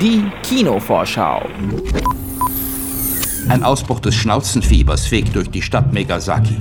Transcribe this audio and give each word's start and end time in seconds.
Die 0.00 0.24
Kinovorschau. 0.42 1.42
Ein 3.48 3.62
Ausbruch 3.62 4.00
des 4.00 4.14
Schnauzenfiebers 4.14 5.06
fegt 5.06 5.36
durch 5.36 5.50
die 5.50 5.62
Stadt 5.62 5.92
Megasaki. 5.92 6.56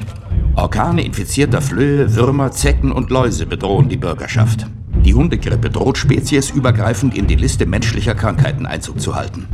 Orkane 0.55 1.04
infizierter 1.04 1.62
Flöhe, 1.62 2.16
Würmer, 2.16 2.52
Zecken 2.52 2.92
und 2.92 3.10
Läuse 3.10 3.46
bedrohen 3.46 3.89
die 3.89 3.97
Bürgerschaft. 3.97 4.68
Die 5.04 5.13
Hundegrippe 5.13 5.70
droht 5.70 5.97
speziesübergreifend 5.97 7.18
in 7.18 7.28
die 7.28 7.36
Liste 7.36 7.66
menschlicher 7.66 8.16
Krankheiten 8.16 8.65
Einzug 8.65 9.01
zu 9.01 9.15
halten. 9.15 9.47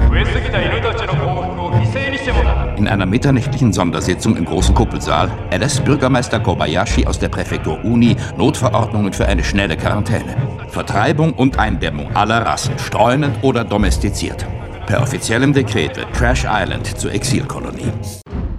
In 2.79 2.87
einer 2.87 3.05
mitternächtlichen 3.05 3.73
Sondersitzung 3.73 4.37
im 4.37 4.45
großen 4.45 4.73
Kuppelsaal 4.73 5.29
erlässt 5.49 5.83
Bürgermeister 5.83 6.39
Kobayashi 6.39 7.05
aus 7.05 7.19
der 7.19 7.27
Präfektur 7.27 7.83
Uni 7.83 8.15
Notverordnungen 8.37 9.11
für 9.11 9.25
eine 9.25 9.43
schnelle 9.43 9.75
Quarantäne. 9.75 10.33
Vertreibung 10.69 11.33
und 11.33 11.59
Eindämmung 11.59 12.15
aller 12.15 12.45
Rassen, 12.45 12.79
streunend 12.79 13.43
oder 13.43 13.65
domestiziert. 13.65 14.45
Per 14.85 15.01
offiziellem 15.01 15.51
Dekret 15.51 15.97
wird 15.97 16.07
Trash 16.15 16.45
Island 16.49 16.97
zur 16.97 17.11
Exilkolonie. 17.11 17.91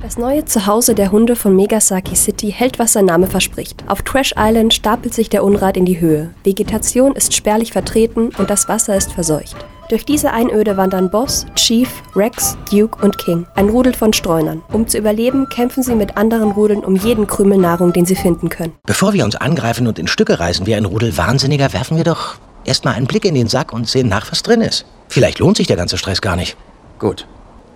Das 0.02 0.18
neue 0.18 0.44
Zuhause 0.44 0.94
der 0.94 1.12
Hunde 1.12 1.34
von 1.34 1.56
Megasaki 1.56 2.14
City 2.14 2.52
hält, 2.52 2.78
was 2.78 2.92
sein 2.92 3.06
Name 3.06 3.26
verspricht. 3.26 3.84
Auf 3.86 4.02
Trash 4.02 4.34
Island 4.36 4.74
stapelt 4.74 5.14
sich 5.14 5.30
der 5.30 5.42
Unrat 5.44 5.78
in 5.78 5.86
die 5.86 5.98
Höhe. 5.98 6.28
Vegetation 6.44 7.16
ist 7.16 7.34
spärlich 7.34 7.72
vertreten 7.72 8.32
und 8.36 8.50
das 8.50 8.68
Wasser 8.68 8.94
ist 8.96 9.14
verseucht. 9.14 9.56
Durch 9.90 10.04
diese 10.04 10.32
Einöde 10.32 10.76
wandern 10.76 11.10
Boss, 11.10 11.46
Chief, 11.56 11.88
Rex, 12.14 12.56
Duke 12.70 13.04
und 13.04 13.18
King, 13.18 13.46
ein 13.56 13.68
Rudel 13.68 13.92
von 13.92 14.12
Streunern. 14.12 14.62
Um 14.72 14.86
zu 14.86 14.96
überleben, 14.96 15.48
kämpfen 15.48 15.82
sie 15.82 15.96
mit 15.96 16.16
anderen 16.16 16.52
Rudeln 16.52 16.84
um 16.84 16.94
jeden 16.94 17.26
Krümel 17.26 17.58
Nahrung, 17.58 17.92
den 17.92 18.06
sie 18.06 18.14
finden 18.14 18.50
können. 18.50 18.72
Bevor 18.86 19.14
wir 19.14 19.24
uns 19.24 19.34
angreifen 19.34 19.88
und 19.88 19.98
in 19.98 20.06
Stücke 20.06 20.38
reißen 20.38 20.64
wie 20.64 20.76
ein 20.76 20.84
Rudel 20.84 21.16
Wahnsinniger, 21.16 21.72
werfen 21.72 21.96
wir 21.96 22.04
doch 22.04 22.36
erstmal 22.64 22.94
einen 22.94 23.08
Blick 23.08 23.24
in 23.24 23.34
den 23.34 23.48
Sack 23.48 23.72
und 23.72 23.88
sehen 23.88 24.06
nach, 24.06 24.30
was 24.30 24.44
drin 24.44 24.60
ist. 24.60 24.84
Vielleicht 25.08 25.40
lohnt 25.40 25.56
sich 25.56 25.66
der 25.66 25.76
ganze 25.76 25.98
Stress 25.98 26.20
gar 26.20 26.36
nicht. 26.36 26.56
Gut. 27.00 27.26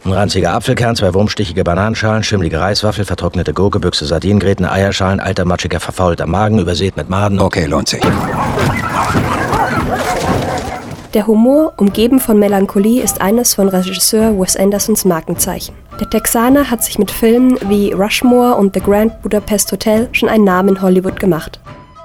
Ein 0.04 0.12
ranziger 0.12 0.54
Apfelkern, 0.54 0.94
zwei 0.94 1.14
wurmstichige 1.14 1.64
Bananenschalen, 1.64 2.22
schimmlige 2.22 2.60
Reiswaffel, 2.60 3.06
vertrocknete 3.06 3.52
Gurke, 3.52 3.80
Büchse, 3.80 4.06
Sardinengräten, 4.06 4.66
Eierschalen, 4.66 5.18
alter, 5.18 5.46
matschiger, 5.46 5.80
verfaulter 5.80 6.26
Magen, 6.26 6.60
übersät 6.60 6.96
mit 6.96 7.08
Maden. 7.08 7.40
Okay, 7.40 7.66
lohnt 7.66 7.88
sich. 7.88 8.02
Der 11.14 11.28
Humor, 11.28 11.74
umgeben 11.76 12.18
von 12.18 12.40
Melancholie, 12.40 13.00
ist 13.00 13.20
eines 13.20 13.54
von 13.54 13.68
Regisseur 13.68 14.36
Wes 14.36 14.56
Andersons 14.56 15.04
Markenzeichen. 15.04 15.72
Der 16.00 16.10
Texaner 16.10 16.68
hat 16.68 16.82
sich 16.82 16.98
mit 16.98 17.12
Filmen 17.12 17.56
wie 17.68 17.92
Rushmore 17.92 18.56
und 18.56 18.74
The 18.74 18.80
Grand 18.80 19.22
Budapest 19.22 19.70
Hotel 19.70 20.08
schon 20.10 20.28
einen 20.28 20.42
Namen 20.42 20.70
in 20.70 20.82
Hollywood 20.82 21.20
gemacht. 21.20 21.60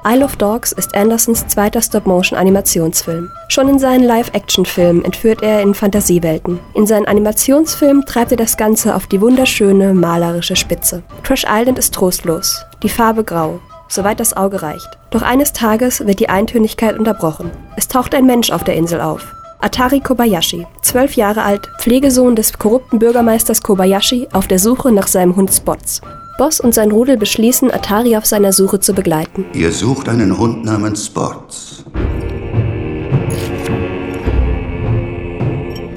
Isle 0.05 0.23
of 0.23 0.35
Dogs 0.35 0.73
ist 0.73 0.95
Andersons 0.95 1.47
zweiter 1.47 1.81
Stop-Motion-Animationsfilm. 1.81 3.31
Schon 3.47 3.67
in 3.67 3.79
seinen 3.79 4.03
Live-Action-Filmen 4.03 5.03
entführt 5.03 5.41
er 5.41 5.63
in 5.63 5.73
Fantasiewelten. 5.73 6.59
In 6.75 6.85
seinen 6.85 7.07
Animationsfilmen 7.07 8.05
treibt 8.05 8.29
er 8.29 8.37
das 8.37 8.57
Ganze 8.57 8.95
auf 8.95 9.07
die 9.07 9.21
wunderschöne, 9.21 9.95
malerische 9.95 10.55
Spitze. 10.55 11.01
Trash 11.23 11.45
Island 11.49 11.79
ist 11.79 11.95
trostlos, 11.95 12.63
die 12.83 12.89
Farbe 12.89 13.23
grau, 13.23 13.59
soweit 13.89 14.19
das 14.19 14.37
Auge 14.37 14.61
reicht. 14.61 14.97
Doch 15.11 15.21
eines 15.21 15.51
Tages 15.51 16.05
wird 16.05 16.19
die 16.19 16.29
Eintönigkeit 16.29 16.97
unterbrochen. 16.97 17.51
Es 17.75 17.87
taucht 17.87 18.15
ein 18.15 18.25
Mensch 18.25 18.51
auf 18.51 18.63
der 18.63 18.75
Insel 18.75 19.01
auf. 19.01 19.35
Atari 19.61 19.99
Kobayashi, 19.99 20.65
zwölf 20.81 21.15
Jahre 21.17 21.43
alt, 21.43 21.69
Pflegesohn 21.79 22.35
des 22.35 22.53
korrupten 22.53 22.99
Bürgermeisters 22.99 23.61
Kobayashi, 23.61 24.29
auf 24.31 24.47
der 24.47 24.59
Suche 24.59 24.91
nach 24.91 25.07
seinem 25.07 25.35
Hund 25.35 25.51
Spots. 25.51 25.99
Boss 26.37 26.61
und 26.61 26.73
sein 26.73 26.91
Rudel 26.91 27.17
beschließen, 27.17 27.69
Atari 27.69 28.15
auf 28.15 28.25
seiner 28.25 28.53
Suche 28.53 28.79
zu 28.79 28.93
begleiten. 28.93 29.43
Ihr 29.53 29.73
sucht 29.73 30.07
einen 30.07 30.37
Hund 30.37 30.63
namens 30.63 31.07
Spots. 31.07 31.83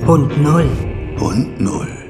Hund 0.04 0.42
Null. 0.42 0.66
Hund 1.20 1.60
Null. 1.60 2.01